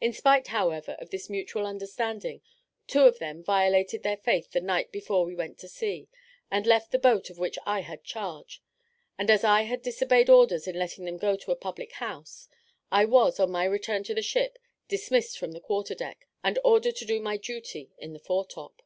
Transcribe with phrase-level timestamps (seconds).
[0.00, 2.40] In spite, however, of this mutual understanding,
[2.86, 6.08] two of them violated their faith the night before we went to sea,
[6.50, 8.62] and left the boat of which I had charge;
[9.18, 12.48] and as I had disobeyed orders in letting them go to a public house,
[12.90, 16.96] I was, on my return to the ship, dismissed from the quarter deck, and ordered
[16.96, 18.80] to do my duty in the fore top.